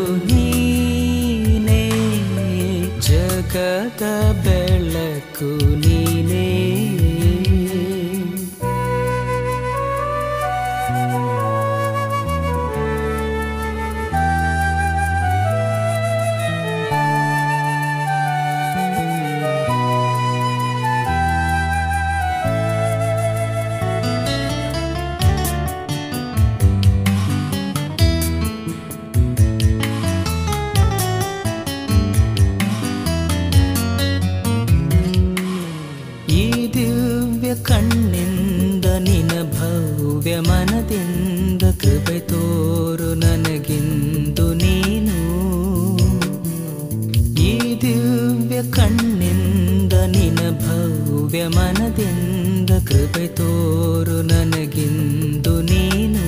[51.32, 56.24] ದಿವ್ಯ ಮನದಿಂದ ಕೃಪೆ ತೋರು ನನಗಿಂದು ನೀನು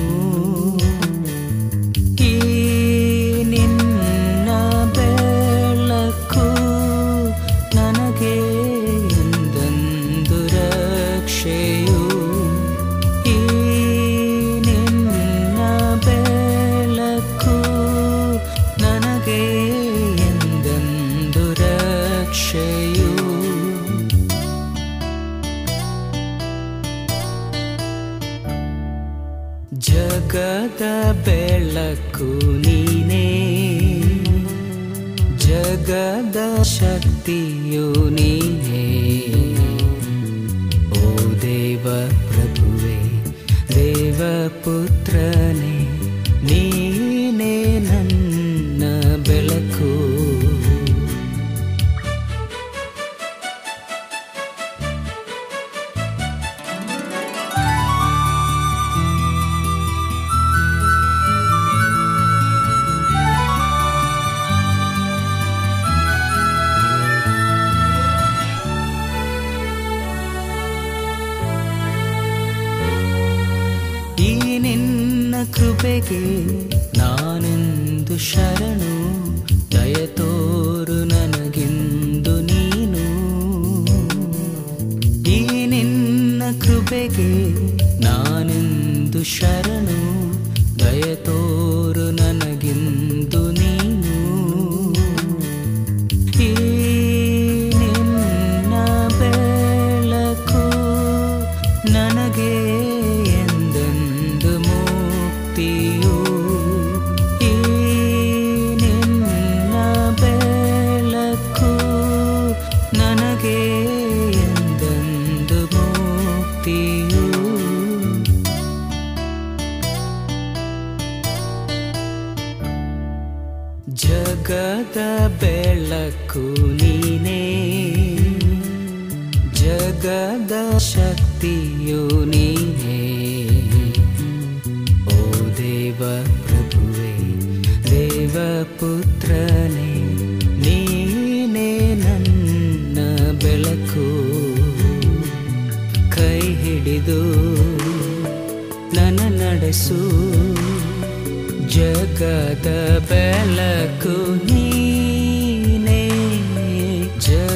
[37.25, 38.12] দিও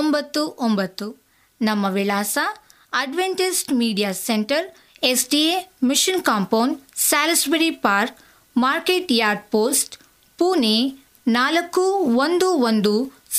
[0.00, 1.06] ಒಂಬತ್ತು ಒಂಬತ್ತು
[1.60, 2.36] ನಮ್ಮ ವಿಳಾಸ
[2.92, 4.66] Adventist media centre
[5.02, 5.56] S D A
[5.82, 6.74] mission compound
[7.00, 8.18] Salisbury park
[8.56, 9.94] market yard post
[10.38, 10.76] Pune
[11.28, 11.84] ನಾಲ್ಕು
[12.18, 12.92] ಒಂದು ಒಂದು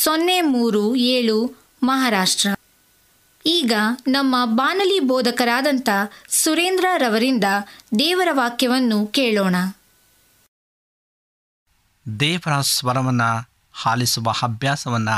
[0.00, 0.83] ಸೊನ್ನೆ ಮೂರು
[1.11, 1.37] ಏಳು
[1.83, 2.49] ಮಹಾರಾಷ್ಟ್ರ
[3.45, 3.73] ಈಗ
[4.07, 5.89] ನಮ್ಮ ಬಾನಲಿ ಬೋಧಕರಾದಂಥ
[6.33, 7.47] ಸುರೇಂದ್ರ ರವರಿಂದ
[7.99, 9.55] ದೇವರ ವಾಕ್ಯವನ್ನು ಕೇಳೋಣ
[12.05, 13.29] ದೇವರ ಸ್ವರವನ್ನು
[13.75, 15.17] ಹಾಲಿಸುವ ಅಭ್ಯಾಸವನ್ನು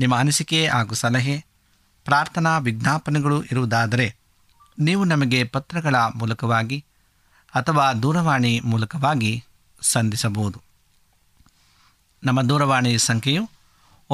[0.00, 1.36] ನಿಮ್ಮ ಅನಿಸಿಕೆ ಹಾಗೂ ಸಲಹೆ
[2.06, 4.06] ಪ್ರಾರ್ಥನಾ ವಿಜ್ಞಾಪನೆಗಳು ಇರುವುದಾದರೆ
[4.78, 6.78] ನೀವು ನಮಗೆ ಪತ್ರಗಳ ಮೂಲಕವಾಗಿ
[7.54, 9.32] ಅಥವಾ ದೂರವಾಣಿ ಮೂಲಕವಾಗಿ
[9.82, 10.58] ಸಂಧಿಸಬಹುದು
[12.22, 13.42] ನಮ್ಮ ದೂರವಾಣಿ ಸಂಖ್ಯೆಯು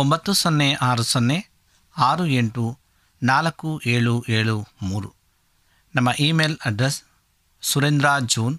[0.00, 1.38] ಒಂಬತ್ತು ಸೊನ್ನೆ ಆರು ಸೊನ್ನೆ
[1.96, 2.64] ಆರು ಎಂಟು
[3.22, 4.56] ನಾಲ್ಕು ಏಳು ಏಳು
[4.82, 5.10] ಮೂರು
[5.94, 6.98] ನಮ್ಮ email address
[7.62, 8.56] Surendra June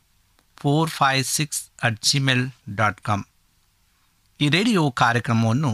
[0.57, 2.45] four five six at Gmail
[2.75, 3.23] dot com
[4.39, 5.71] ಈ ರೇಡಿಯೋ ಕಾರ್ಯಕ್ರಮವನ್ನು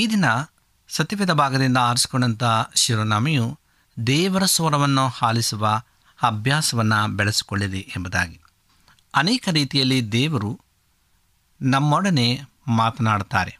[0.00, 0.26] ಈ ದಿನ
[0.88, 2.44] ಸತ್ಯವೇದ ಭಾಗದಿಂದ ಆರಿಸಿಕೊಂಡಂಥ
[2.74, 3.46] ಶಿರೋನಾಮಿಯು
[3.96, 5.64] ದೇವರ ಸ್ವರವನ್ನು ಆಲಿಸುವ
[6.18, 8.38] ಅಭ್ಯಾಸವನ್ನು ಬೆಳೆಸಿಕೊಳ್ಳಲಿ ಎಂಬುದಾಗಿ
[9.14, 10.50] ಅನೇಕ ರೀತಿಯಲ್ಲಿ ದೇವರು
[11.60, 12.28] ನಮ್ಮೊಡನೆ
[12.68, 13.52] ಮಾತನಾಡ್ತಾರೆ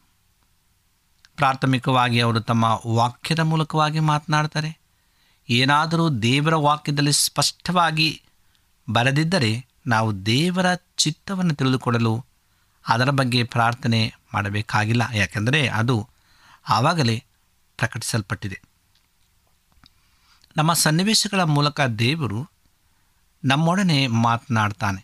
[1.37, 2.65] ಪ್ರಾಥಮಿಕವಾಗಿ ಅವರು ತಮ್ಮ
[2.87, 4.71] ವಾಕ್ಯದ ಮೂಲಕವಾಗಿ ಮಾತನಾಡ್ತಾರೆ
[5.49, 8.09] ಏನಾದರೂ ದೇವರ ವಾಕ್ಯದಲ್ಲಿ ಸ್ಪಷ್ಟವಾಗಿ
[8.89, 9.53] ಬರೆದಿದ್ದರೆ
[9.87, 10.67] ನಾವು ದೇವರ
[10.97, 12.15] ಚಿತ್ತವನ್ನು ತಿಳಿದುಕೊಡಲು
[12.85, 14.01] ಅದರ ಬಗ್ಗೆ ಪ್ರಾರ್ಥನೆ
[14.35, 15.97] ಮಾಡಬೇಕಾಗಿಲ್ಲ ಯಾಕೆಂದರೆ ಅದು
[16.67, 17.25] ಆವಾಗಲೇ
[17.79, 18.63] ಪ್ರಕಟಿಸಲ್ಪಟ್ಟಿದೆ
[20.57, 22.47] ನಮ್ಮ ಸನ್ನಿವೇಶಗಳ ಮೂಲಕ ದೇವರು
[23.45, 25.04] ನಮ್ಮೊಡನೆ ಮಾತನಾಡ್ತಾನೆ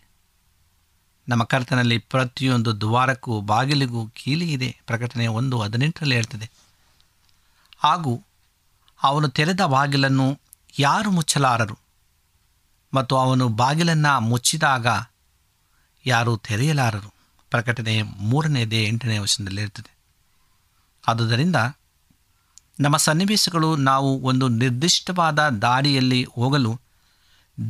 [1.29, 6.51] ನಮ್ಮ ಕರ್ತನಲ್ಲಿ ಪ್ರತಿಯೊಂದು ದ್ವಾರಕ್ಕೂ ಬಾಗಿಲಿಗೂ ಕೀಲಿಯಿದೆ ಪ್ರಕಟಣೆ ಒಂದು ಹದಿನೆಂಟರಲ್ಲಿ ಹೇಳ್ತದೆ
[7.79, 8.25] ಹಾಗೂ
[9.03, 10.41] ಅವನು ತೆರೆದ ಬಾಗಿಲನ್ನು
[10.79, 11.79] ಯಾರು ಮುಚ್ಚಲಾರರು
[12.95, 14.87] ಮತ್ತು ಅವನು ಬಾಗಿಲನ್ನು ಮುಚ್ಚಿದಾಗ
[16.07, 17.15] ಯಾರು ತೆರೆಯಲಾರರು
[17.51, 18.03] ಪ್ರಕಟಣೆ
[18.03, 19.96] ಮೂರನೇದೇ ಎಂಟನೇ ವರ್ಷದಲ್ಲಿ ಇರ್ತದೆ
[21.07, 21.57] ಆದುದರಿಂದ
[22.81, 26.81] ನಮ್ಮ ಸನ್ನಿವೇಶಗಳು ನಾವು ಒಂದು ನಿರ್ದಿಷ್ಟವಾದ ದಾರಿಯಲ್ಲಿ ಹೋಗಲು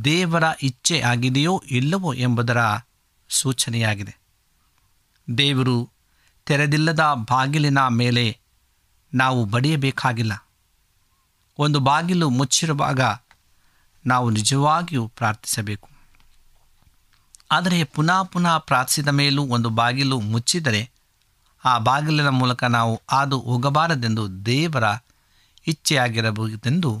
[0.03, 2.57] ದೇವರ ಇಚ್ಛೆ ಆಗಿದೆಯೋ ಇಲ್ಲವೋ ಎಂಬುದರ
[3.29, 4.13] ಸೂಚನೆಯಾಗಿದೆ
[5.37, 5.77] ದೇವರು
[6.45, 8.25] ತೆರೆದಿಲ್ಲದ ಬಾಗಿಲಿನ ಮೇಲೆ
[9.13, 10.33] ನಾವು ಬಡಿಯಬೇಕಾಗಿಲ್ಲ
[11.59, 13.01] ಒಂದು ಬಾಗಿಲು ಮುಚ್ಚಿರುವಾಗ
[14.05, 15.89] ನಾವು ನಿಜವಾಗಿಯೂ ಪ್ರಾರ್ಥಿಸಬೇಕು
[17.51, 20.81] ಆದರೆ ಪುನಃ ಪುನಃ ಪ್ರಾರ್ಥಿಸಿದ ಮೇಲೂ ಒಂದು ಬಾಗಿಲು ಮುಚ್ಚಿದರೆ
[21.65, 24.83] ಆ ಬಾಗಿಲಿನ ಮೂಲಕ ನಾವು ಹಾದು ಹೋಗಬಾರದೆಂದು ದೇವರ
[25.67, 26.91] ಇಚ್ಛೆಯಾಗಿರಬಹುದೆಂದು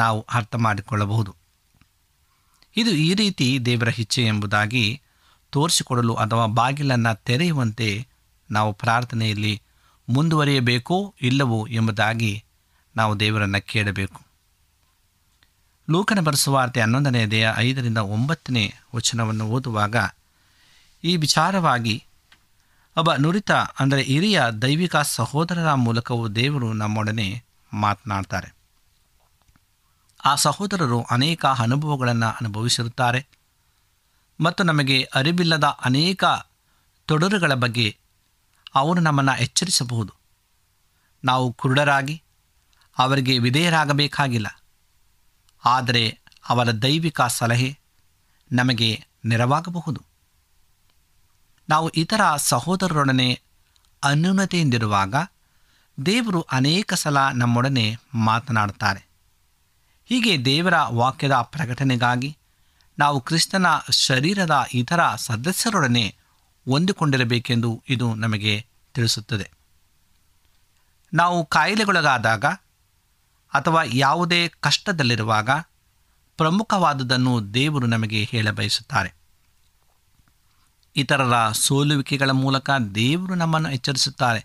[0.00, 1.32] ನಾವು ಅರ್ಥ ಮಾಡಿಕೊಳ್ಳಬಹುದು
[2.76, 5.00] ಇದು ಈ ರೀತಿ ದೇವರ ಇಚ್ಛೆ ಎಂಬುದಾಗಿ
[5.52, 8.08] ತೋರಿಸಿಕೊಡಲು ಅಥವಾ ಬಾಗಿಲನ್ನು ತೆರೆಯುವಂತೆ
[8.50, 9.60] ನಾವು ಪ್ರಾರ್ಥನೆಯಲ್ಲಿ
[10.08, 11.14] ಮುಂದುವರಿಯಬೇಕೋ
[11.22, 12.32] ಇಲ್ಲವೋ ಎಂಬುದಾಗಿ
[12.96, 14.20] ನಾವು ದೇವರನ್ನು ಕೇಳಬೇಕು
[15.90, 18.70] ಲೋಕನ ಬರೆಸುವಾರ್ತೆ ಹನ್ನೊಂದನೆಯ ದೇಹ ಐದರಿಂದ ಒಂಬತ್ತನೇ
[18.94, 19.96] ವಚನವನ್ನು ಓದುವಾಗ
[21.04, 22.04] ಈ ವಿಚಾರವಾಗಿ
[22.96, 27.26] ಒಬ್ಬ ನುರಿತ ಅಂದರೆ ಹಿರಿಯ ದೈವಿಕ ಸಹೋದರರ ಮೂಲಕವೂ ದೇವರು ನಮ್ಮೊಡನೆ
[27.72, 28.50] ಮಾತನಾಡ್ತಾರೆ
[30.24, 33.20] ಆ ಸಹೋದರರು ಅನೇಕ ಅನುಭವಗಳನ್ನು ಅನುಭವಿಸಿರುತ್ತಾರೆ
[34.38, 36.24] ಮತ್ತು ನಮಗೆ ಅರಿವಿಲ್ಲದ ಅನೇಕ
[37.08, 37.88] ತೊಡರುಗಳ ಬಗ್ಗೆ
[38.74, 40.12] ಅವರು ನಮ್ಮನ್ನು ಎಚ್ಚರಿಸಬಹುದು
[41.24, 42.16] ನಾವು ಕುರುಡರಾಗಿ
[42.96, 44.48] ಅವರಿಗೆ ವಿಧೇಯರಾಗಬೇಕಾಗಿಲ್ಲ
[45.62, 46.04] ಆದರೆ
[46.48, 47.70] ಅವರ ದೈವಿಕ ಸಲಹೆ
[48.50, 48.88] ನಮಗೆ
[49.24, 50.00] ನೆರವಾಗಬಹುದು
[51.68, 53.28] ನಾವು ಇತರ ಸಹೋದರರೊಡನೆ
[54.02, 55.14] ಅನ್ಯೂನತೆಯಿಂದಿರುವಾಗ
[56.06, 57.84] ದೇವರು ಅನೇಕ ಸಲ ನಮ್ಮೊಡನೆ
[58.24, 59.02] ಮಾತನಾಡುತ್ತಾರೆ
[60.10, 62.30] ಹೀಗೆ ದೇವರ ವಾಕ್ಯದ ಪ್ರಕಟಣೆಗಾಗಿ
[62.98, 63.66] ನಾವು ಕ್ರಿಸ್ತನ
[63.90, 66.04] ಶರೀರದ ಇತರ ಸದಸ್ಯರೊಡನೆ
[66.66, 68.54] ಹೊಂದಿಕೊಂಡಿರಬೇಕೆಂದು ಇದು ನಮಗೆ
[68.94, 69.46] ತಿಳಿಸುತ್ತದೆ
[71.12, 72.44] ನಾವು ಕಾಯಿಲೆಗೊಳಗಾದಾಗ
[73.52, 75.50] ಅಥವಾ ಯಾವುದೇ ಕಷ್ಟದಲ್ಲಿರುವಾಗ
[76.38, 79.10] ಪ್ರಮುಖವಾದುದನ್ನು ದೇವರು ನಮಗೆ ಹೇಳಬಯಸುತ್ತಾರೆ
[80.96, 81.52] ಇತರರ
[81.52, 82.70] ಸೋಲುವಿಕೆಗಳ ಮೂಲಕ
[82.94, 84.44] ದೇವರು ನಮ್ಮನ್ನು ಎಚ್ಚರಿಸುತ್ತಾರೆ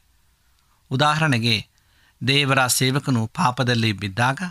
[0.92, 1.56] ಉದಾಹರಣೆಗೆ
[2.28, 4.40] ದೇವರ ಸೇವಕನು ಪಾಪದಲ್ಲಿ ಬಿದ್ದಾಗ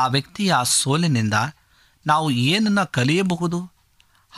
[0.00, 1.34] ಆ ವ್ಯಕ್ತಿಯ ಸೋಲಿನಿಂದ
[2.06, 3.58] ನಾವು ಏನನ್ನು ಕಲಿಯಬಹುದು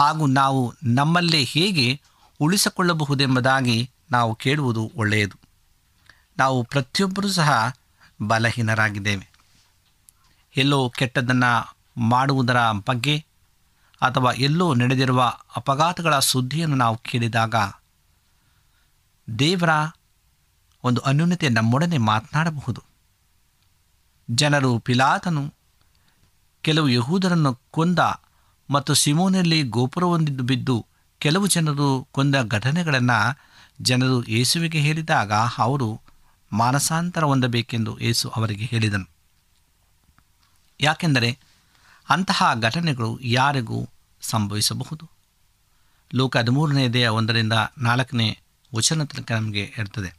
[0.00, 0.74] ಹಾಗೂ ನಾವು
[0.84, 2.00] ನಮ್ಮಲ್ಲೇ ಹೇಗೆ
[2.40, 3.90] ಉಳಿಸಿಕೊಳ್ಳಬಹುದೆಂಬುದಾಗಿ
[4.10, 5.36] ನಾವು ಕೇಳುವುದು ಒಳ್ಳೆಯದು
[6.38, 7.50] ನಾವು ಪ್ರತಿಯೊಬ್ಬರೂ ಸಹ
[8.22, 9.26] ಬಲಹೀನರಾಗಿದ್ದೇವೆ
[10.56, 11.52] ಎಲ್ಲೋ ಕೆಟ್ಟದನ್ನು
[12.08, 13.26] ಮಾಡುವುದರ ಬಗ್ಗೆ
[14.02, 15.20] ಅಥವಾ ಎಲ್ಲೋ ನಡೆದಿರುವ
[15.56, 17.54] ಅಪಘಾತಗಳ ಸುದ್ದಿಯನ್ನು ನಾವು ಕೇಳಿದಾಗ
[19.28, 19.72] ದೇವರ
[20.84, 22.80] ಒಂದು ಅನ್ಯೂನ್ಯತೆ ನಮ್ಮೊಡನೆ ಮಾತನಾಡಬಹುದು
[24.28, 25.42] ಜನರು ಪಿಲಾತನು
[26.64, 27.98] ಕೆಲವು ಯಹೂದರನ್ನು ಕೊಂದ
[28.68, 30.76] ಮತ್ತು ಸಿಮೋನಲ್ಲಿ ಗೋಪುರವೊಂದಿದ್ದು ಬಿದ್ದು
[31.20, 33.18] ಕೆಲವು ಜನರು ಕೊಂದ ಘಟನೆಗಳನ್ನು
[33.82, 35.32] ಜನರು ಯೇಸುವಿಗೆ ಹೇಳಿದಾಗ
[35.58, 35.88] ಅವರು
[36.52, 39.08] ಮಾನಸಾಂತರ ಹೊಂದಬೇಕೆಂದು ಯೇಸು ಅವರಿಗೆ ಹೇಳಿದನು
[40.80, 41.30] ಯಾಕೆಂದರೆ
[42.08, 43.78] ಅಂತಹ ಘಟನೆಗಳು ಯಾರಿಗೂ
[44.22, 45.04] ಸಂಭವಿಸಬಹುದು
[46.10, 47.52] ಲೋಕ ಹದಿಮೂರನೆಯದೆಯ ಒಂದರಿಂದ
[47.78, 48.28] ನಾಲ್ಕನೇ
[48.72, 50.10] ವಚನ ತನಕ ನಮಗೆ ಇರ್ತದೆ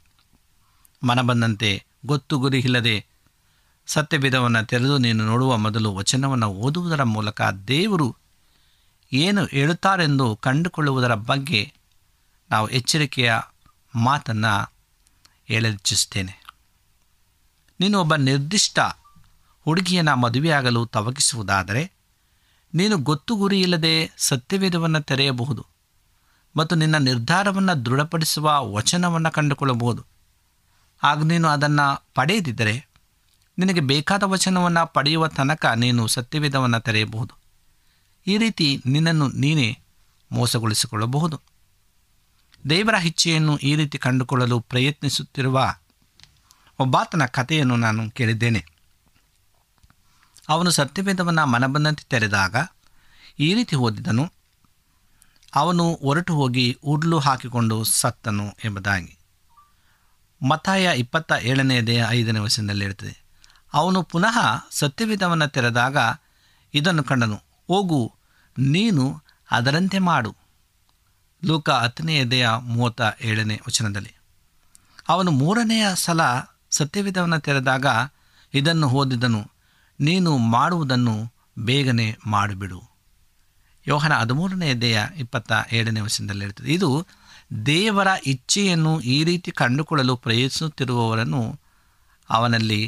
[1.01, 1.69] ಮನ ಬಂದಂತೆ
[2.05, 2.95] ಗೊತ್ತು ಗುರಿ ಇಲ್ಲದೆ
[3.87, 7.41] ಸತ್ಯಭೇದವನ್ನು ತೆರೆದು ನೀನು ನೋಡುವ ಮೊದಲು ವಚನವನ್ನು ಓದುವುದರ ಮೂಲಕ
[7.67, 8.07] ದೇವರು
[9.11, 11.61] ಏನು ಹೇಳುತ್ತಾರೆಂದು ಕಂಡುಕೊಳ್ಳುವುದರ ಬಗ್ಗೆ
[12.49, 13.31] ನಾವು ಎಚ್ಚರಿಕೆಯ
[13.95, 14.53] ಮಾತನ್ನು
[15.45, 16.33] ಹೇಳಲಿಚ್ಚಿಸ್ತೇನೆ
[17.79, 18.79] ನೀನು ಒಬ್ಬ ನಿರ್ದಿಷ್ಟ
[19.65, 21.83] ಹುಡುಗಿಯನ್ನು ಮದುವೆಯಾಗಲು ತವಕಿಸುವುದಾದರೆ
[22.73, 23.93] ನೀನು ಗೊತ್ತು ಗುರಿಯಿಲ್ಲದೆ
[24.17, 25.63] ಸತ್ಯವೇದವನ್ನು ತೆರೆಯಬಹುದು
[26.55, 30.01] ಮತ್ತು ನಿನ್ನ ನಿರ್ಧಾರವನ್ನು ದೃಢಪಡಿಸುವ ವಚನವನ್ನು ಕಂಡುಕೊಳ್ಳಬಹುದು
[31.03, 32.75] ಆಗ ನೀನು ಅದನ್ನು ಪಡೆಯದಿದ್ದರೆ
[33.57, 37.33] ನಿನಗೆ ಬೇಕಾದ ವಚನವನ್ನು ಪಡೆಯುವ ತನಕ ನೀನು ಸತ್ಯವೇದವನ್ನು ತೆರೆಯಬಹುದು
[38.27, 39.67] ಈ ರೀತಿ ನಿನ್ನನ್ನು ನೀನೇ
[40.31, 41.37] ಮೋಸಗೊಳಿಸಿಕೊಳ್ಳಬಹುದು
[42.69, 45.57] ದೇವರ ಇಚ್ಛೆಯನ್ನು ಈ ರೀತಿ ಕಂಡುಕೊಳ್ಳಲು ಪ್ರಯತ್ನಿಸುತ್ತಿರುವ
[46.79, 48.61] ಒಬ್ಬಾತನ ಕಥೆಯನ್ನು ನಾನು ಕೇಳಿದ್ದೇನೆ
[50.49, 52.55] ಅವನು ಸತ್ಯವೇದವನ್ನು ಮನಬಂದಂತೆ ತೆರೆದಾಗ
[53.39, 54.25] ಈ ರೀತಿ ಓದಿದನು
[55.53, 59.13] ಅವನು ಹೊರಟು ಹೋಗಿ ಉಡ್ಲು ಹಾಕಿಕೊಂಡು ಸತ್ತನು ಎಂಬುದಾಗಿ
[60.41, 63.13] ಮತಾಯ ಇಪ್ಪತ್ತ ಏಳನೆಯದೇ ಐದನೇ ವಯಸ್ಸಿನಲ್ಲಿ ಇರ್ತದೆ
[63.73, 64.37] ಅವನು ಪುನಃ
[64.71, 65.97] ಸತ್ಯವೇದವನ್ನು ತೆರೆದಾಗ
[66.73, 67.37] ಇದನ್ನು ಕಂಡನು
[67.69, 67.99] ಹೋಗು
[68.57, 69.05] ನೀನು
[69.51, 70.31] ಅದರಂತೆ ಮಾಡು
[71.43, 74.13] ಲೂಕ ಹತ್ತನೆಯದೆಯ ಮೂವತ್ತ ಏಳನೇ ವಚನದಲ್ಲಿ
[75.07, 76.21] ಅವನು ಮೂರನೆಯ ಸಲ
[76.71, 77.87] ಸತ್ಯವಿಧವನ್ನು ತೆರೆದಾಗ
[78.53, 79.41] ಇದನ್ನು ಓದಿದನು
[79.99, 81.33] ನೀನು ಮಾಡುವುದನ್ನು
[81.59, 82.95] ಬೇಗನೆ ಮಾಡಿಬಿಡು
[83.87, 87.07] ಯೋಹನ ಹದಿಮೂರನೇ ದೇಹ ಇಪ್ಪತ್ತ ಏಳನೇ ವರ್ಷದಲ್ಲಿ ಇದು
[87.65, 91.59] ದೇವರ ಇಚ್ಛೆಯನ್ನು ಈ ರೀತಿ ಕಂಡುಕೊಳ್ಳಲು ಪ್ರಯತ್ನಿಸುತ್ತಿರುವವರನ್ನು
[92.31, 92.87] ಅವನಲ್ಲಿ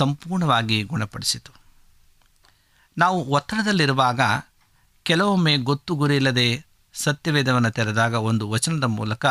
[0.00, 1.52] ಸಂಪೂರ್ಣವಾಗಿ ಗುಣಪಡಿಸಿತು
[2.98, 4.20] ನಾವು ಒತ್ತಡದಲ್ಲಿರುವಾಗ
[5.02, 6.64] ಕೆಲವೊಮ್ಮೆ ಗೊತ್ತು ಗುರಿಯಿಲ್ಲದೆ
[6.94, 9.26] ಸತ್ಯವೇದವನ್ನು ತೆರೆದಾಗ ಒಂದು ವಚನದ ಮೂಲಕ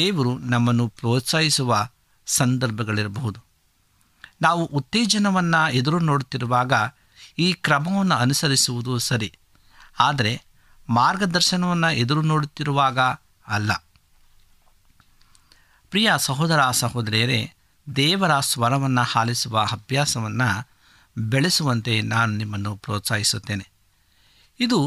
[0.00, 1.88] ದೇವರು ನಮ್ಮನ್ನು ಪ್ರೋತ್ಸಾಹಿಸುವ
[2.26, 3.49] ಸಂದರ್ಭಗಳಿರಬಹುದು
[4.40, 6.72] ನಾವು ಉತ್ತೇಜನವನ್ನು ಎದುರು ನೋಡುತ್ತಿರುವಾಗ
[7.38, 9.30] ಈ ಕ್ರಮವನ್ನು ಅನುಸರಿಸುವುದು ಸರಿ
[9.98, 10.32] ಆದರೆ
[10.88, 12.98] ಮಾರ್ಗದರ್ಶನವನ್ನು ಎದುರು ನೋಡುತ್ತಿರುವಾಗ
[13.48, 13.72] ಅಲ್ಲ
[15.92, 17.40] ಪ್ರಿಯ ಸಹೋದರ ಸಹೋದರಿಯರೇ
[17.86, 20.48] ದೇವರ ಸ್ವರವನ್ನು ಹಾಲಿಸುವ ಅಭ್ಯಾಸವನ್ನು
[21.16, 23.66] ಬೆಳೆಸುವಂತೆ ನಾನು ನಿಮ್ಮನ್ನು ಪ್ರೋತ್ಸಾಹಿಸುತ್ತೇನೆ
[24.60, 24.78] ಇದು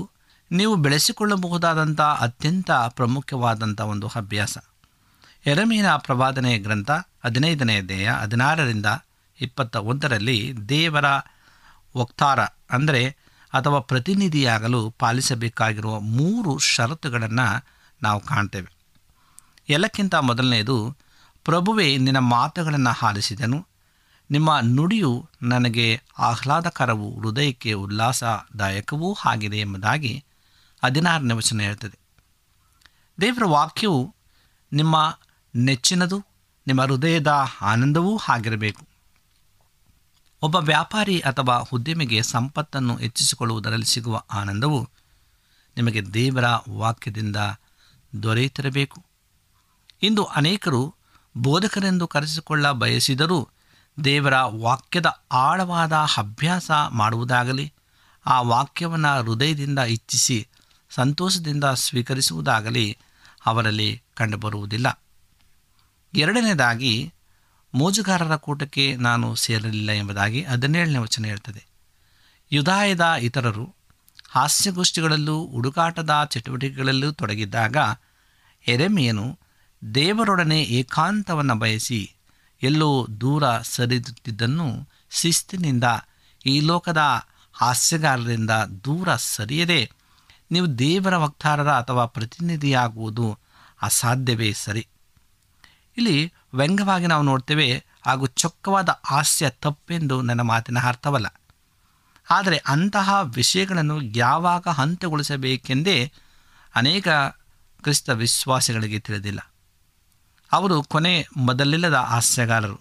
[0.52, 4.56] ನೀವು ಬೆಳೆಸಿಕೊಳ್ಳಬಹುದಾದಂಥ ಅತ್ಯಂತ ಪ್ರಮುಖವಾದಂಥ ಒಂದು ಅಭ್ಯಾಸ
[5.46, 6.92] ಎರಮೀನ ಪ್ರವಾದನೆಯ ಗ್ರಂಥ
[7.24, 8.90] ಹದಿನೈದನೆಯ ದೇಹ ಹದಿನಾರರಿಂದ
[9.44, 10.38] ಇಪ್ಪತ್ತ ಒಂದರಲ್ಲಿ
[10.70, 11.08] ದೇವರ
[11.96, 12.40] ವಕ್ತಾರ
[12.72, 13.02] ಅಂದರೆ
[13.54, 17.48] ಅಥವಾ ಪ್ರತಿನಿಧಿಯಾಗಲು ಪಾಲಿಸಬೇಕಾಗಿರುವ ಮೂರು ಷರತ್ತುಗಳನ್ನು
[18.04, 18.70] ನಾವು ಕಾಣ್ತೇವೆ
[19.70, 20.78] ಎಲ್ಲಕ್ಕಿಂತ ಮೊದಲನೆಯದು
[21.46, 23.60] ಪ್ರಭುವೇ ನಿನ್ನ ಮಾತುಗಳನ್ನು ಹಾಲಿಸಿದನು
[24.30, 25.12] ನಿಮ್ಮ ನುಡಿಯು
[25.44, 25.88] ನನಗೆ
[26.20, 30.14] ಆಹ್ಲಾದಕರವೂ ಹೃದಯಕ್ಕೆ ಉಲ್ಲಾಸದಾಯಕವೂ ಆಗಿದೆ ಎಂಬುದಾಗಿ
[30.84, 31.98] ಹದಿನಾರನೇ ವಚನ ಹೇಳ್ತದೆ
[33.18, 34.00] ದೇವರ ವಾಕ್ಯವು
[34.72, 34.96] ನಿಮ್ಮ
[35.54, 36.18] ನೆಚ್ಚಿನದು
[36.68, 37.32] ನಿಮ್ಮ ಹೃದಯದ
[37.62, 38.84] ಆನಂದವೂ ಆಗಿರಬೇಕು
[40.44, 44.80] ಒಬ್ಬ ವ್ಯಾಪಾರಿ ಅಥವಾ ಉದ್ಯಮಿಗೆ ಸಂಪತ್ತನ್ನು ಹೆಚ್ಚಿಸಿಕೊಳ್ಳುವುದರಲ್ಲಿ ಸಿಗುವ ಆನಂದವು
[45.78, 46.48] ನಿಮಗೆ ದೇವರ
[46.78, 47.40] ವಾಕ್ಯದಿಂದ
[48.24, 49.00] ದೊರೆಯುತ್ತಿರಬೇಕು
[50.02, 50.82] ಇಂದು ಅನೇಕರು
[51.36, 53.40] ಬೋಧಕರೆಂದು ಕರೆಸಿಕೊಳ್ಳ ಬಯಸಿದರೂ
[53.98, 54.36] ದೇವರ
[54.60, 55.06] ವಾಕ್ಯದ
[55.32, 56.72] ಆಳವಾದ ಅಭ್ಯಾಸ
[56.92, 57.68] ಮಾಡುವುದಾಗಲಿ
[58.26, 60.38] ಆ ವಾಕ್ಯವನ್ನು ಹೃದಯದಿಂದ ಇಚ್ಛಿಸಿ
[60.92, 62.86] ಸಂತೋಷದಿಂದ ಸ್ವೀಕರಿಸುವುದಾಗಲಿ
[63.46, 64.88] ಅವರಲ್ಲಿ ಕಂಡುಬರುವುದಿಲ್ಲ
[66.14, 66.94] ಎರಡನೇದಾಗಿ
[67.74, 71.64] ಮೋಜುಗಾರರ ಕೂಟಕ್ಕೆ ನಾನು ಸೇರಲಿಲ್ಲ ಎಂಬುದಾಗಿ ಹದಿನೇಳನೇ ವಚನ ಹೇಳ್ತದೆ
[72.52, 73.66] ಯುದಾಯದ ಇತರರು
[74.30, 77.78] ಹಾಸ್ಯಗೋಷ್ಠಿಗಳಲ್ಲೂ ಹುಡುಕಾಟದ ಚಟುವಟಿಕೆಗಳಲ್ಲೂ ತೊಡಗಿದ್ದಾಗ
[78.66, 79.26] ಎರೆಮೆಯನು
[79.82, 82.02] ದೇವರೊಡನೆ ಏಕಾಂತವನ್ನು ಬಯಸಿ
[82.62, 82.90] ಎಲ್ಲೋ
[83.22, 83.46] ದೂರ
[83.70, 84.68] ಸರಿದುತ್ತಿದ್ದನ್ನು
[85.12, 85.88] ಶಿಸ್ತಿನಿಂದ
[86.46, 87.02] ಈ ಲೋಕದ
[87.56, 88.54] ಹಾಸ್ಯಗಾರರಿಂದ
[88.86, 89.82] ದೂರ ಸರಿಯದೆ
[90.52, 93.28] ನೀವು ದೇವರ ವಕ್ತಾರರ ಅಥವಾ ಪ್ರತಿನಿಧಿಯಾಗುವುದು
[93.82, 94.84] ಅಸಾಧ್ಯವೇ ಸರಿ
[95.98, 96.18] ಇಲ್ಲಿ
[96.54, 97.68] ವ್ಯಂಗ್ಯವಾಗಿ ನಾವು ನೋಡ್ತೇವೆ
[98.06, 101.28] ಹಾಗೂ ಚೊಕ್ಕವಾದ ಹಾಸ್ಯ ತಪ್ಪೆಂದು ನನ್ನ ಮಾತಿನ ಅರ್ಥವಲ್ಲ
[102.28, 105.98] ಆದರೆ ಅಂತಹ ವಿಷಯಗಳನ್ನು ಯಾವಾಗ ಹಂತಗೊಳಿಸಬೇಕೆಂದೇ
[106.76, 107.08] ಅನೇಕ
[107.84, 109.42] ಕ್ರಿಸ್ತ ವಿಶ್ವಾಸಿಗಳಿಗೆ ತಿಳಿದಿಲ್ಲ
[110.52, 111.14] ಅವರು ಕೊನೆ
[111.38, 112.78] ಮೊದಲಿಲ್ಲದ ಹಾಸ್ಯಗಾರರು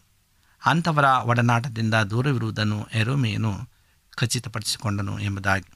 [0.63, 3.53] ಅಂಥವರ ಒಡನಾಟದಿಂದ ದೂರವಿರುವುದನ್ನು ಎರೋಮೆಯನ್ನು
[4.17, 5.71] ಖಚಿತಪಡಿಸಿಕೊಂಡನು ಎಂಬುದಾಗಿ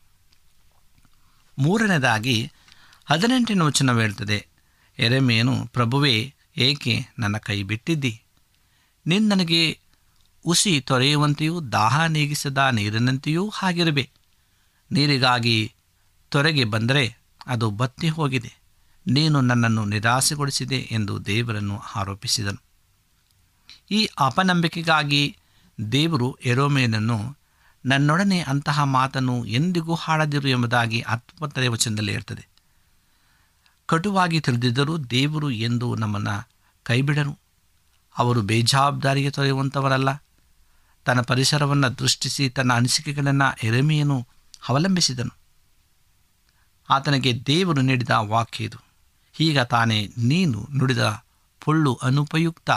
[1.58, 2.36] ಮೂರನೇದಾಗಿ
[3.06, 5.04] ಹದಿನೆಂಟನೇ ವಚನವೇಳ್ತದೆ ಹೇಳ್ತದೆ
[5.06, 6.14] ಎರೆಮೆಯನು ಪ್ರಭುವೇ
[6.56, 8.20] ಏಕೆ ನನ್ನ ಕೈ ಬಿಟ್ಟಿದ್ದಿ
[9.06, 9.78] ನೀನು ನನಗೆ
[10.46, 14.10] ಉಸಿ ತೊರೆಯುವಂತೆಯೂ ದಾಹ ನೀಗಿಸದ ನೀರಿನಂತೆಯೂ ಆಗಿರಬೆ
[14.92, 15.72] ನೀರಿಗಾಗಿ
[16.28, 17.16] ತೊರೆಗೆ ಬಂದರೆ
[17.46, 18.52] ಅದು ಬತ್ತಿ ಹೋಗಿದೆ
[19.06, 22.60] ನೀನು ನನ್ನನ್ನು ನಿರಾಸೆಗೊಳಿಸಿದೆ ಎಂದು ದೇವರನ್ನು ಆರೋಪಿಸಿದನು
[23.90, 25.36] ಈ ಅಪನಂಬಿಕೆಗಾಗಿ
[25.92, 27.18] ದೇವರು ಎರೋಮೇನನ್ನು
[27.84, 32.44] ನನ್ನೊಡನೆ ಅಂತಹ ಮಾತನ್ನು ಎಂದಿಗೂ ಹಾಡದಿರು ಎಂಬುದಾಗಿ ಆತ್ಮತ್ರೆಯ ವಚನದಲ್ಲಿ ಇರ್ತದೆ
[33.86, 36.36] ಕಟುವಾಗಿ ತಿಳಿದಿದ್ದರೂ ದೇವರು ಎಂದು ನಮ್ಮನ್ನು
[36.86, 37.38] ಕೈಬಿಡನು
[38.18, 40.10] ಅವರು ಬೇಜವಾಬ್ದಾರಿಗೆ ತೊರೆಯುವಂಥವರಲ್ಲ
[41.06, 44.26] ತನ್ನ ಪರಿಸರವನ್ನು ದೃಷ್ಟಿಸಿ ತನ್ನ ಅನಿಸಿಕೆಗಳನ್ನು ಎರೆಮೆಯನ್ನು
[44.68, 45.34] ಅವಲಂಬಿಸಿದನು
[46.88, 48.78] ಆತನಿಗೆ ದೇವರು ನೀಡಿದ ವಾಕ್ಯ ಇದು
[49.34, 49.98] ಹೀಗ ತಾನೇ
[50.18, 51.04] ನೀನು ನುಡಿದ
[51.64, 52.70] ಪುಳ್ಳು ಅನುಪಯುಕ್ತ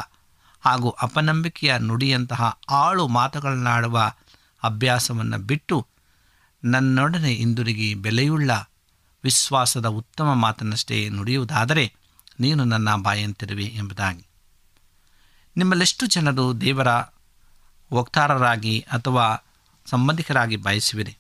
[0.64, 2.42] ಹಾಗೂ ಅಪನಂಬಿಕೆಯ ನುಡಿಯಂತಹ
[2.70, 3.98] ಆಳು ಮಾತುಗಳನ್ನಾಡುವ
[4.64, 5.88] ಅಭ್ಯಾಸವನ್ನು ಬಿಟ್ಟು
[6.64, 8.52] ನನ್ನೊಡನೆ ಇಂದುರುಗಿ ಬೆಲೆಯುಳ್ಳ
[9.24, 11.94] ವಿಶ್ವಾಸದ ಉತ್ತಮ ಮಾತನ್ನಷ್ಟೇ ನುಡಿಯುವುದಾದರೆ
[12.40, 14.26] ನೀನು ನನ್ನ ಬಾಯಂತಿರುವೆ ಎಂಬುದಾಗಿ
[15.58, 16.88] ನಿಮ್ಮಲ್ಲೆಷ್ಟು ಜನರು ದೇವರ
[17.94, 19.26] ವಕ್ತಾರರಾಗಿ ಅಥವಾ
[19.90, 21.18] ಸಂಬಂಧಿಕರಾಗಿ ಬಯಸುವಿರಿ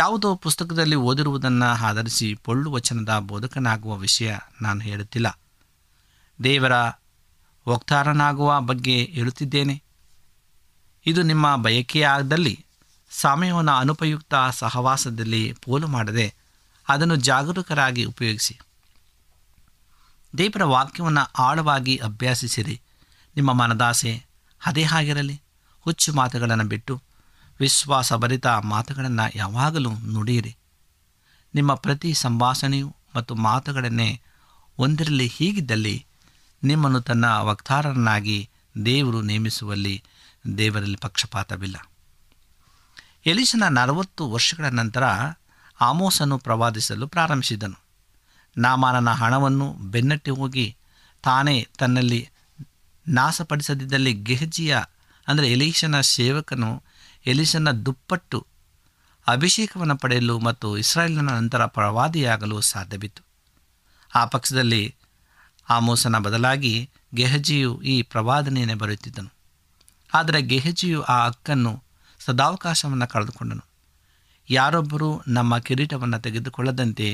[0.00, 4.36] ಯಾವುದೋ ಪುಸ್ತಕದಲ್ಲಿ ಓದಿರುವುದನ್ನು ಆಧರಿಸಿ ಪೊಳ್ಳು ವಚನದ ಬೋಧಕನಾಗುವ ವಿಷಯ
[4.62, 5.38] ನಾನು ಹೇಳುತ್ತಿಲ್ಲ
[6.44, 6.72] ದೇವರ
[7.66, 9.82] ವಕ್ತಾರನಾಗುವ ಬಗ್ಗೆ ಹೇಳುತ್ತಿದ್ದೇನೆ
[11.06, 12.64] ಇದು ನಿಮ್ಮ ಬಯಕೆಯಾದಲ್ಲಿ
[13.10, 16.34] ಸಮಯವನ್ನು ಅನುಪಯುಕ್ತ ಸಹವಾಸದಲ್ಲಿ ಪೋಲು ಮಾಡದೆ
[16.88, 18.54] ಅದನ್ನು ಜಾಗರೂಕರಾಗಿ ಉಪಯೋಗಿಸಿ
[20.32, 22.76] ದೇವರ ವಾಕ್ಯವನ್ನು ಆಳವಾಗಿ ಅಭ್ಯಾಸಿಸಿರಿ
[23.36, 24.12] ನಿಮ್ಮ ಮನದಾಸೆ
[24.60, 25.36] ಅದೇ ಆಗಿರಲಿ
[25.86, 26.94] ಹುಚ್ಚು ಮಾತುಗಳನ್ನು ಬಿಟ್ಟು
[27.60, 30.52] ವಿಶ್ವಾಸಭರಿತ ಮಾತುಗಳನ್ನು ಯಾವಾಗಲೂ ನುಡಿಯಿರಿ
[31.54, 34.10] ನಿಮ್ಮ ಪ್ರತಿ ಸಂಭಾಷಣೆಯು ಮತ್ತು ಮಾತುಗಳನ್ನೇ
[34.78, 35.96] ಒಂದಿರಲಿ ಹೀಗಿದ್ದಲ್ಲಿ
[36.62, 38.38] ನಿಮ್ಮನ್ನು ತನ್ನ ವಕ್ತಾರರನ್ನಾಗಿ
[38.84, 39.94] ದೇವರು ನೇಮಿಸುವಲ್ಲಿ
[40.56, 41.76] ದೇವರಲ್ಲಿ ಪಕ್ಷಪಾತವಿಲ್ಲ
[43.26, 45.04] ಎಲಿಸನ ನಲವತ್ತು ವರ್ಷಗಳ ನಂತರ
[45.78, 47.78] ಆಮೋಸನ್ನು ಪ್ರವಾದಿಸಲು ಪ್ರಾರಂಭಿಸಿದನು
[48.56, 50.66] ನಾಮಾನನ ಹಣವನ್ನು ಬೆನ್ನಟ್ಟಿ ಹೋಗಿ
[51.24, 52.28] ತಾನೇ ತನ್ನಲ್ಲಿ
[53.06, 54.74] ನಾಶಪಡಿಸದಿದ್ದಲ್ಲಿ ಗೆಹಜಿಯ
[55.28, 56.70] ಅಂದರೆ ಎಲೀಶನ ಸೇವಕನು
[57.26, 58.38] ಎಲೀಶನ ದುಪ್ಪಟ್ಟು
[59.26, 63.22] ಅಭಿಷೇಕವನ್ನು ಪಡೆಯಲು ಮತ್ತು ಇಸ್ರಾಯೇಲಿನ ನಂತರ ಪ್ರವಾದಿಯಾಗಲು ಸಾಧ್ಯವಿತ್ತು
[64.14, 64.82] ಆ ಪಕ್ಷದಲ್ಲಿ
[65.70, 66.74] ಆಮೋಸನ ಬದಲಾಗಿ
[67.14, 69.30] ಗೆಹಜಿಯು ಈ ಪ್ರವಾದನೆಯನ್ನು ಬರೆಯುತ್ತಿದ್ದನು
[70.14, 71.72] ಆದರೆ ಗೆಹಜಿಯು ಆ ಹಕ್ಕನ್ನು
[72.20, 73.64] ಸದಾವಕಾಶವನ್ನು ಕಳೆದುಕೊಂಡನು
[74.50, 75.22] ಯಾರೊಬ್ಬರೂ
[75.28, 77.13] ನಮ್ಮ ಕಿರೀಟವನ್ನು ತೆಗೆದುಕೊಳ್ಳದಂತೆ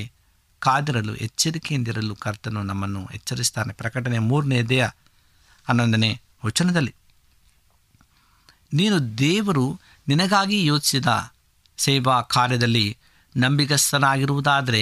[0.61, 4.19] ಕಾದಿರಲು ಎಚ್ಚರಿಕೆಯಿಂದಿರಲು ಕರ್ತನು ನಮ್ಮನ್ನು ಎಚ್ಚರಿಸ್ತಾನೆ ಪ್ರಕಟಣೆ
[4.69, 4.85] ದೇಹ
[5.69, 6.19] ಹನ್ನೊಂದನೇ
[6.45, 6.95] ವಚನದಲ್ಲಿ
[8.73, 9.17] ನೀನು
[9.17, 9.79] ದೇವರು
[10.07, 11.05] ನಿನಗಾಗಿ ಯೋಚಿಸಿದ
[11.77, 12.97] ಸೇವಾ ಕಾರ್ಯದಲ್ಲಿ
[13.37, 14.81] ನಂಬಿಗಸ್ತನಾಗಿರುವುದಾದರೆ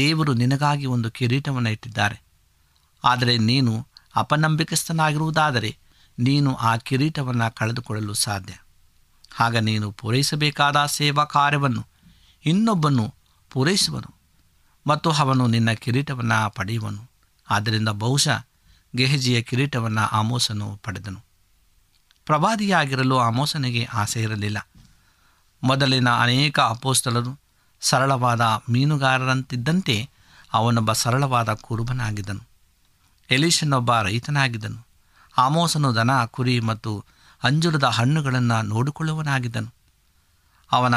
[0.00, 2.22] ದೇವರು ನಿನಗಾಗಿ ಒಂದು ಕಿರೀಟವನ್ನು ಇಟ್ಟಿದ್ದಾರೆ
[3.04, 3.86] ಆದರೆ ನೀನು
[4.16, 5.76] ಅಪನಂಬಿಕಸ್ಥನಾಗಿರುವುದಾದರೆ
[6.18, 8.63] ನೀನು ಆ ಕಿರೀಟವನ್ನು ಕಳೆದುಕೊಳ್ಳಲು ಸಾಧ್ಯ
[9.40, 11.82] ಆಗ ನೀನು ಪೂರೈಸಬೇಕಾದ ಸೇವಾ ಕಾರ್ಯವನ್ನು
[12.44, 13.14] ಇನ್ನೊಬ್ಬನು
[13.50, 14.10] ಪೂರೈಸುವನು
[14.86, 17.02] ಮತ್ತು ಅವನು ನಿನ್ನ ಕಿರೀಟವನ್ನು ಪಡೆಯುವನು
[17.50, 18.38] ಆದ್ದರಿಂದ ಬಹುಶಃ
[18.96, 21.20] ಗೆಹಜಿಯ ಕಿರೀಟವನ್ನು ಆಮೋಸನು ಪಡೆದನು
[22.26, 24.58] ಪ್ರವಾದಿಯಾಗಿರಲು ಆಮೋಸನಿಗೆ ಆಸೆ ಇರಲಿಲ್ಲ
[25.62, 27.32] ಮೊದಲಿನ ಅನೇಕ ಅಪೋಸ್ತಲರು
[27.80, 28.40] ಸರಳವಾದ
[28.68, 30.08] ಮೀನುಗಾರರಂತಿದ್ದಂತೆ
[30.52, 32.44] ಅವನೊಬ್ಬ ಸರಳವಾದ ಕುರುಬನಾಗಿದ್ದನು
[33.30, 34.80] ಎಲೀಶನೊಬ್ಬ ರೈತನಾಗಿದ್ದನು
[35.38, 37.04] ಆಮೋಸನು ದನ ಕುರಿ ಮತ್ತು
[37.44, 39.70] ಅಂಜುರದ ಹಣ್ಣುಗಳನ್ನು ನೋಡಿಕೊಳ್ಳುವನಾಗಿದ್ದನು
[40.72, 40.96] ಅವನ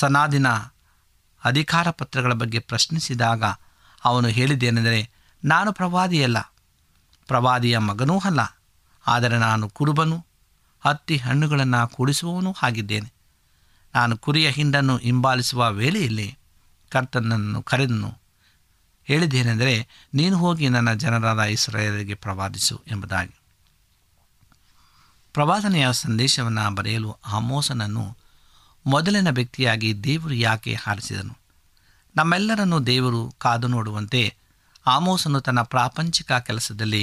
[0.00, 0.48] ಸನಾದಿನ
[1.44, 3.44] ಅಧಿಕಾರ ಪತ್ರಗಳ ಬಗ್ಗೆ ಪ್ರಶ್ನಿಸಿದಾಗ
[4.04, 5.00] ಅವನು ಹೇಳಿದ್ದೇನೆಂದರೆ
[5.44, 6.38] ನಾನು ಪ್ರವಾದಿಯಲ್ಲ
[7.28, 8.40] ಪ್ರವಾದಿಯ ಮಗನೂ ಅಲ್ಲ
[9.06, 10.16] ಆದರೆ ನಾನು ಕುರುಬನು
[10.82, 13.12] ಹತ್ತಿ ಹಣ್ಣುಗಳನ್ನು ಕೂಡಿಸುವವನೂ ಆಗಿದ್ದೇನೆ
[13.94, 16.28] ನಾನು ಕುರಿಯ ಹಿಂಡನ್ನು ಹಿಂಬಾಲಿಸುವ ವೇಳೆಯಲ್ಲಿ
[16.92, 18.10] ಕರ್ತನನ್ನು ಕರೆದನು
[19.08, 19.74] ಹೇಳಿದ್ದೇನೆಂದರೆ
[20.14, 23.41] ನೀನು ಹೋಗಿ ನನ್ನ ಜನರಾದ ಇಸ್ರಾಯರಿಗೆ ಪ್ರವಾದಿಸು ಎಂಬುದಾಗಿ
[25.34, 28.04] ಪ್ರವಾದನೆಯ ಸಂದೇಶವನ್ನು ಬರೆಯಲು ಆಮೋಸನನ್ನು
[28.86, 31.34] ಮೊದಲಿನ ವ್ಯಕ್ತಿಯಾಗಿ ದೇವರು ಯಾಕೆ ಹಾರಿಸಿದನು
[32.16, 34.22] ನಮ್ಮೆಲ್ಲರನ್ನು ದೇವರು ಕಾದು ನೋಡುವಂತೆ
[34.86, 37.03] ಆಮೋಸನು ತನ್ನ ಪ್ರಾಪಂಚಿಕ ಕೆಲಸದಲ್ಲಿ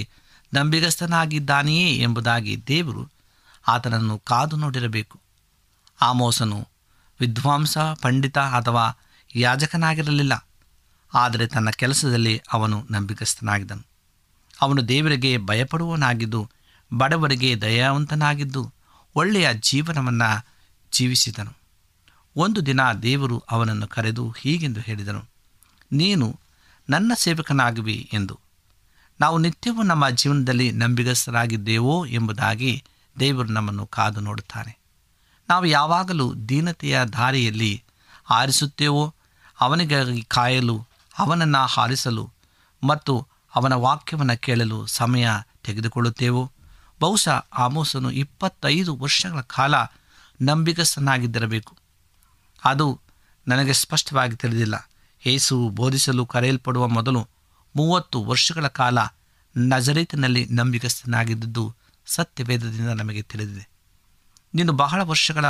[0.53, 3.03] ನಂಬಿಗಸ್ತನಾಗಿದ್ದಾನೆಯೇ ಎಂಬುದಾಗಿ ದೇವರು
[3.67, 5.19] ಆತನನ್ನು ಕಾದು ನೋಡಿರಬೇಕು
[6.01, 6.60] ಆಮೋಸನು
[7.19, 8.86] ವಿದ್ವಾಂಸ ಪಂಡಿತ ಅಥವಾ
[9.36, 10.45] ಯಾಜಕನಾಗಿರಲಿಲ್ಲ
[11.13, 13.86] ಆದರೆ ತನ್ನ ಕೆಲಸದಲ್ಲಿ ಅವನು ನಂಬಿಗಸ್ತನಾಗಿದ್ದನು
[14.62, 16.41] ಅವನು ದೇವರಿಗೆ ಭಯಪಡುವನಾಗಿದ್ದು
[16.93, 18.73] ಬಡವರಿಗೆ ದಯಾವಂತನಾಗಿದ್ದು
[19.15, 20.45] ಒಳ್ಳೆಯ ಜೀವನವನ್ನು
[20.91, 21.53] ಜೀವಿಸಿದನು
[22.36, 25.25] ಒಂದು ದಿನ ದೇವರು ಅವನನ್ನು ಕರೆದು ಹೀಗೆಂದು ಹೇಳಿದನು
[25.91, 26.39] ನೀನು
[26.89, 28.39] ನನ್ನ ಸೇವಕನಾಗುವಿ ಎಂದು
[29.19, 32.84] ನಾವು ನಿತ್ಯವೂ ನಮ್ಮ ಜೀವನದಲ್ಲಿ ನಂಬಿಗಸ್ತರಾಗಿದ್ದೇವೋ ಎಂಬುದಾಗಿ
[33.19, 34.79] ದೇವರು ನಮ್ಮನ್ನು ಕಾದು ನೋಡುತ್ತಾನೆ
[35.49, 37.84] ನಾವು ಯಾವಾಗಲೂ ದೀನತೆಯ ದಾರಿಯಲ್ಲಿ
[38.29, 39.15] ಆರಿಸುತ್ತೇವೋ
[39.62, 40.88] ಅವನಿಗಾಗಿ ಕಾಯಲು
[41.19, 42.32] ಅವನನ್ನು ಹಾರಿಸಲು
[42.84, 43.27] ಮತ್ತು
[43.55, 45.27] ಅವನ ವಾಕ್ಯವನ್ನು ಕೇಳಲು ಸಮಯ
[45.63, 46.51] ತೆಗೆದುಕೊಳ್ಳುತ್ತೇವೋ
[47.01, 49.75] ಬಹುಶಃ ಆಮೋಸನು ಇಪ್ಪತ್ತೈದು ವರ್ಷಗಳ ಕಾಲ
[50.41, 51.77] ನಂಬಿಕಸ್ಥನಾಗಿದ್ದಿರಬೇಕು
[52.65, 52.99] ಅದು
[53.47, 54.75] ನನಗೆ ಸ್ಪಷ್ಟವಾಗಿ ತಿಳಿದಿಲ್ಲ
[55.25, 57.21] ಯೇಸು ಬೋಧಿಸಲು ಕರೆಯಲ್ಪಡುವ ಮೊದಲು
[57.75, 58.97] ಮೂವತ್ತು ವರ್ಷಗಳ ಕಾಲ
[59.58, 61.63] ನಜರೇತಿನಲ್ಲಿ ನಂಬಿಗಸ್ತನಾಗಿದ್ದದ್ದು
[62.08, 63.65] ಸತ್ಯವೇದದಿಂದ ನಮಗೆ ತಿಳಿದಿದೆ
[64.53, 65.45] ನೀನು ಬಹಳ ವರ್ಷಗಳ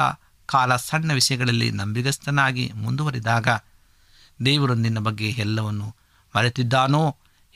[0.49, 3.47] ಕಾಲ ಸಣ್ಣ ವಿಷಯಗಳಲ್ಲಿ ನಂಬಿಗಸ್ತನಾಗಿ ಮುಂದುವರಿದಾಗ
[4.45, 5.87] ದೇವರು ನಿನ್ನ ಬಗ್ಗೆ ಎಲ್ಲವನ್ನು
[6.35, 7.03] ಮರೆತಿದ್ದಾನೋ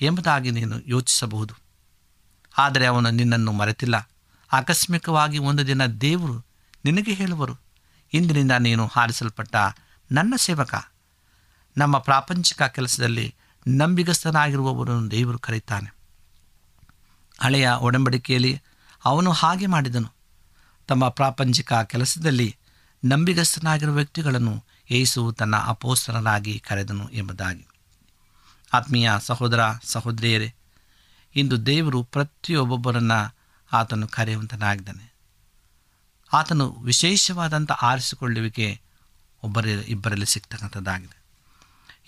[0.01, 1.53] ಎಂಬುದಾಗಿ ನೀನು ಯೋಚಿಸಬಹುದು
[2.53, 4.09] ಆದರೆ ಅವನು ನಿನ್ನನ್ನು ಮರೆತಿಲ್ಲ
[4.51, 6.35] ಆಕಸ್ಮಿಕವಾಗಿ ಒಂದು ದಿನ ದೇವರು
[6.85, 7.55] ನಿನಗೆ ಹೇಳುವರು
[8.13, 9.55] ಇಂದಿನಿಂದ ನೀನು ಹಾರಿಸಲ್ಪಟ್ಟ
[10.11, 10.73] ನನ್ನ ಸೇವಕ
[11.77, 13.35] ನಮ್ಮ ಪ್ರಾಪಂಚಿಕ ಕೆಲಸದಲ್ಲಿ
[13.67, 15.89] ನಂಬಿಗಸ್ತನಾಗಿರುವವರನ್ನು ದೇವರು ಕರೀತಾನೆ
[17.39, 18.61] ಹಳೆಯ ಒಡಂಬಡಿಕೆಯಲ್ಲಿ
[19.05, 20.09] ಅವನು ಹಾಗೆ ಮಾಡಿದನು
[20.87, 22.55] ತಮ್ಮ ಪ್ರಾಪಂಚಿಕ ಕೆಲಸದಲ್ಲಿ
[23.03, 24.53] ನಂಬಿಗಸ್ತನಾಗಿರುವ ವ್ಯಕ್ತಿಗಳನ್ನು
[24.89, 27.65] ಏಸು ತನ್ನ ಅಪೋಸ್ತರನಾಗಿ ಕರೆದನು ಎಂಬುದಾಗಿ
[28.73, 29.59] ಆತ್ಮೀಯ ಸಹೋದರ
[29.83, 30.49] ಸಹೋದರಿಯರೇ
[31.35, 33.19] ಇಂದು ದೇವರು ಪ್ರತಿಯೊಬ್ಬೊಬ್ಬರನ್ನು
[33.71, 35.05] ಆತನು ಕರೆಯುವಂತನಾಗಿದ್ದಾನೆ
[36.31, 38.67] ಆತನು ವಿಶೇಷವಾದಂಥ ಆರಿಸಿಕೊಳ್ಳುವಿಕೆ
[39.43, 39.65] ಒಬ್ಬರ
[39.87, 41.17] ಇಬ್ಬರಲ್ಲಿ ಸಿಗ್ತಕ್ಕಂಥದ್ದಾಗಿದೆ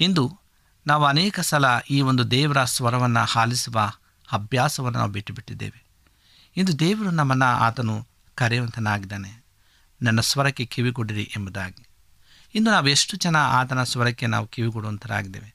[0.00, 0.23] ಇಂದು
[0.87, 3.79] ನಾವು ಅನೇಕ ಸಲ ಈ ಒಂದು ದೇವರ ಸ್ವರವನ್ನು ಹಾಲಿಸುವ
[4.33, 5.79] ಅಭ್ಯಾಸವನ್ನು ನಾವು ಬಿಟ್ಟುಬಿಟ್ಟಿದ್ದೇವೆ
[6.57, 7.95] ಇಂದು ದೇವರು ನಮ್ಮನ್ನು ಆತನು
[8.37, 9.31] ಕರೆಯುವಂತನಾಗಿದ್ದಾನೆ
[10.01, 11.83] ನನ್ನ ಸ್ವರಕ್ಕೆ ಕಿವಿಗೊಡಿರಿ ಎಂಬುದಾಗಿ
[12.55, 15.49] ಇಂದು ನಾವು ಎಷ್ಟು ಜನ ಆತನ ಸ್ವರಕ್ಕೆ ನಾವು ಕೊಡುವಂಥರಾಗಿದ್ದೇವೆ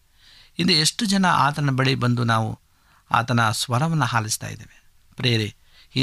[0.59, 2.51] ಇಂದು ಎಷ್ಟು ಜನ ಆತನ ಬಳಿ ಬಂದು ನಾವು
[3.11, 4.77] ಆತನ ಸ್ವರವನ್ನು ಹಾಲಿಸ್ತಾ ಇದ್ದೇವೆ
[5.15, 5.49] ಪ್ರೇರೆ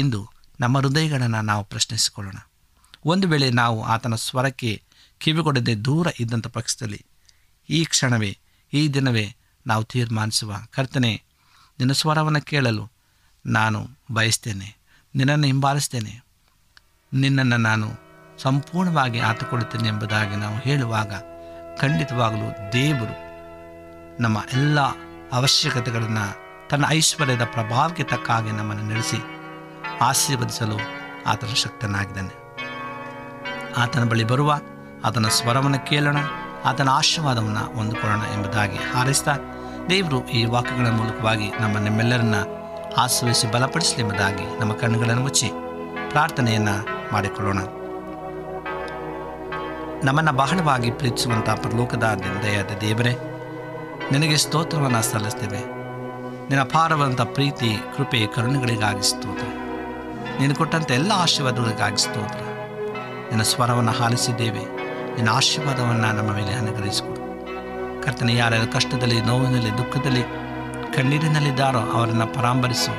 [0.00, 0.20] ಇಂದು
[0.60, 2.38] ನಮ್ಮ ಹೃದಯಗಳನ್ನು ನಾವು ಪ್ರಶ್ನಿಸಿಕೊಳ್ಳೋಣ
[3.04, 4.82] ಒಂದು ವೇಳೆ ನಾವು ಆತನ ಸ್ವರಕ್ಕೆ
[5.18, 7.04] ಕಿವಿಗೊಡದೆ ದೂರ ಇದ್ದಂಥ ಪಕ್ಷದಲ್ಲಿ
[7.70, 8.38] ಈ ಕ್ಷಣವೇ
[8.72, 9.26] ಈ ದಿನವೇ
[9.66, 11.12] ನಾವು ತೀರ್ಮಾನಿಸುವ ಕರ್ತನೆ
[11.78, 12.84] ನಿನ್ನ ಸ್ವರವನ್ನು ಕೇಳಲು
[13.46, 13.80] ನಾನು
[14.12, 14.68] ಬಯಸ್ತೇನೆ
[15.14, 16.14] ನಿನ್ನನ್ನು ಹಿಂಬಾಲಿಸ್ತೇನೆ
[17.12, 17.88] ನಿನ್ನನ್ನು ನಾನು
[18.42, 21.12] ಸಂಪೂರ್ಣವಾಗಿ ಆತುಕೊಳ್ಳುತ್ತೇನೆ ಎಂಬುದಾಗಿ ನಾವು ಹೇಳುವಾಗ
[21.80, 23.16] ಖಂಡಿತವಾಗಲೂ ದೇವರು
[24.22, 24.78] ನಮ್ಮ ಎಲ್ಲ
[25.32, 26.47] ಅವಶ್ಯಕತೆಗಳನ್ನು
[26.70, 29.18] ತನ್ನ ಐಶ್ವರ್ಯದ ಪ್ರಭಾವಕ್ಕೆ ತಕ್ಕ ಹಾಗೆ ನಮ್ಮನ್ನು ನಡೆಸಿ
[30.00, 30.78] ಆಶೀರ್ವದಿಸಲು
[31.26, 32.34] ಆತನ ಶಕ್ತನಾಗಿದ್ದಾನೆ
[33.76, 34.50] ಆತನ ಬಳಿ ಬರುವ
[35.04, 36.18] ಆತನ ಸ್ವರವನ್ನು ಕೇಳೋಣ
[36.64, 39.34] ಆತನ ಆಶೀರ್ವಾದವನ್ನು ಹೊಂದಿಕೊಳ್ಳೋಣ ಎಂಬುದಾಗಿ ಹಾರೈಸ್ತಾ
[39.90, 42.38] ದೇವರು ಈ ವಾಕ್ಯಗಳ ಮೂಲಕವಾಗಿ ನಮ್ಮ ನಮ್ಮೆಲ್ಲರನ್ನ
[42.96, 45.48] ಆಶ್ರಯಿಸಿ ಬಲಪಡಿಸಲಿ ಎಂಬುದಾಗಿ ನಮ್ಮ ಕಣ್ಣುಗಳನ್ನು ಮುಚ್ಚಿ
[46.10, 46.76] ಪ್ರಾರ್ಥನೆಯನ್ನು
[47.12, 47.60] ಮಾಡಿಕೊಳ್ಳೋಣ
[50.04, 52.06] ನಮ್ಮನ್ನು ಬಹಳವಾಗಿ ಪ್ರೀತಿಸುವಂಥ ಪ್ರಲೋಕದ
[52.42, 53.14] ದಯಾದ ದೇವರೇ
[54.12, 55.60] ನಿನಗೆ ಸ್ತೋತ್ರವನ್ನು ಸಲ್ಲಿಸ್ತೇವೆ
[56.50, 59.46] ನಿನ್ನ ಅಪಾರವಾದಂಥ ಪ್ರೀತಿ ಕೃಪೆ ಕರುಣೆಗಳಿಗಾಗಿ ಸ್ತೋತ್ರ
[60.40, 62.40] ನೀನು ಕೊಟ್ಟಂಥ ಎಲ್ಲ ಆಶೀರ್ವಾದಗಳಿಗಾಗಿ ಸ್ತೋತ್ರ
[63.30, 64.62] ನಿನ್ನ ಸ್ವರವನ್ನು ಹಾಲಿಸಿದ್ದೇವೆ
[65.16, 67.16] ನಿನ್ನ ಆಶೀರ್ವಾದವನ್ನು ನಮ್ಮ ಮೇಲೆ ಅನುಗ್ರಹಿಸಿಕೊಡು
[68.04, 70.24] ಕರ್ತನೆ ಯಾರ್ಯಾರ ಕಷ್ಟದಲ್ಲಿ ನೋವಿನಲ್ಲಿ ದುಃಖದಲ್ಲಿ
[70.96, 72.94] ಕಣ್ಣೀರಿನಲ್ಲಿದ್ದಾರೋ ಅವರನ್ನು ಪರಾಂಬರಿಸು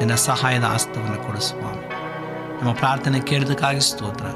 [0.00, 1.62] ನಿನ್ನ ಸಹಾಯದ ಆಸ್ತವನ್ನು ಕೊಡಿಸುವ
[2.60, 4.26] ನಮ್ಮ ಪ್ರಾರ್ಥನೆ ಕೇಳಿದಕ್ಕಾಗಿ ಸ್ತೋತ್ರ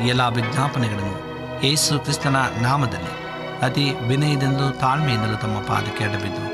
[0.04, 1.16] ಈ ಎಲ್ಲ ವಿಜ್ಞಾಪನೆಗಳನ್ನು
[1.64, 3.14] ಯೇಸು ಕ್ರಿಸ್ತನ ನಾಮದಲ್ಲಿ
[3.62, 6.53] ಅತಿ ವಿನಯದಿಂದಲೂ ತಾಳ್ಮೆಯಿಂದಲೂ ತಮ್ಮ ಪಾದಕ್ಕೆ ಅಡಬಿದ್ದು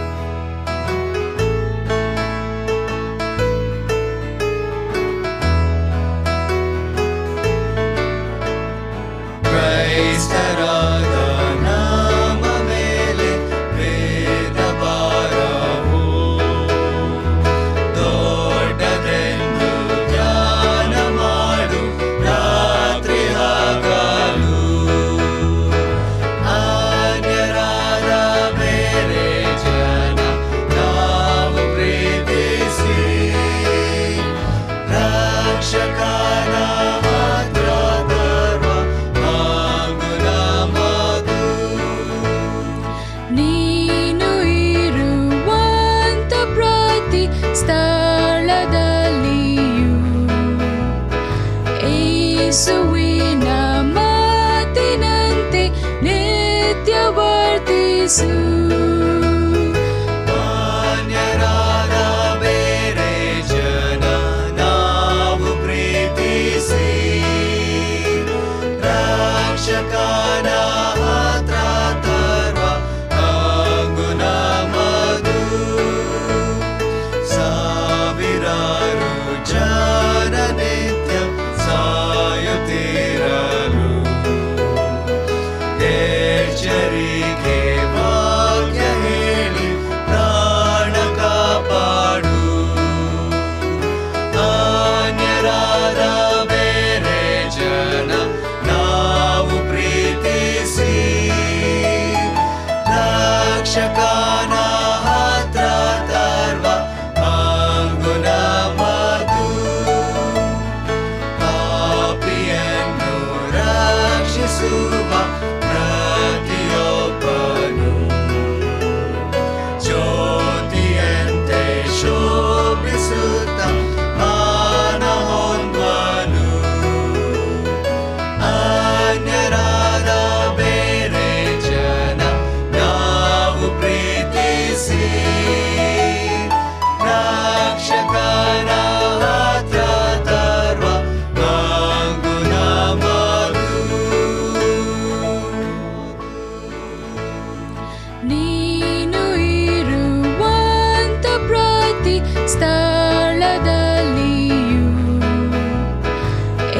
[151.11, 152.15] न्त प्रति
[152.53, 153.65] स्थलदलियु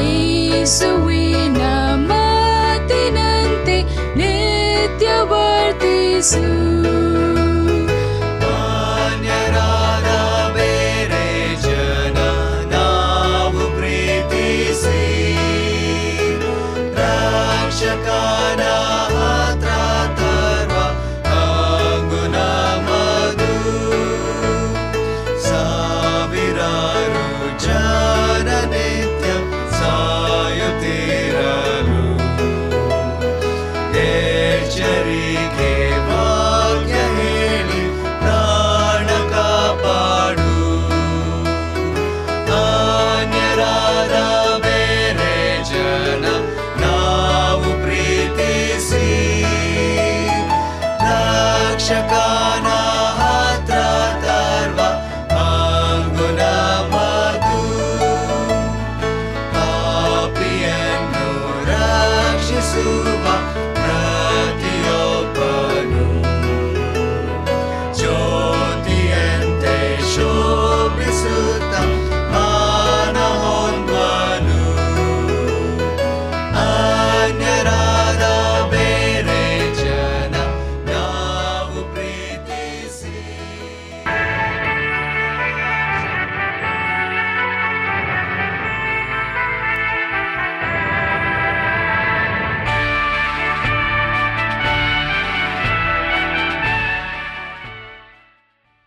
[0.02, 1.74] ईसु विना
[2.08, 3.78] मातिनन्ते
[4.20, 5.32] नित्यवर्तिसु